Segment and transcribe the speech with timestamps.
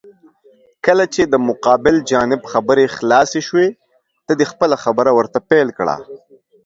[0.85, 3.67] کله چې د مقابل جانب خبرې خلاسې شوې،
[4.25, 5.95] ته دې خپله خبره ورته پېل کړه.